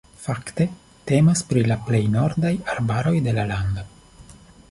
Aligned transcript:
Fakte 0.19 0.65
temas 1.11 1.43
pri 1.51 1.63
la 1.71 1.77
plej 1.89 2.01
nordaj 2.15 2.53
arbaroj 2.75 3.15
de 3.27 3.35
la 3.39 3.47
lando. 3.55 3.87